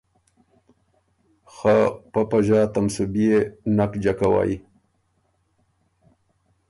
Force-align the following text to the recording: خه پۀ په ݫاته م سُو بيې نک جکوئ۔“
خه 1.53 1.75
پۀ 2.11 2.21
په 2.29 2.37
ݫاته 2.45 2.79
م 2.83 2.87
سُو 2.93 3.03
بيې 3.13 3.37
نک 3.75 3.91
جکوئ۔“ 4.03 4.53